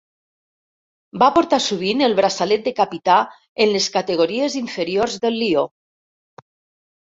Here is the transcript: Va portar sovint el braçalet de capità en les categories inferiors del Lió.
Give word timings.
Va 1.23 1.27
portar 1.35 1.59
sovint 1.65 2.01
el 2.07 2.15
braçalet 2.19 2.63
de 2.69 2.73
capità 2.79 3.19
en 3.67 3.71
les 3.77 3.91
categories 3.99 4.57
inferiors 4.63 5.21
del 5.27 5.39
Lió. 5.43 5.67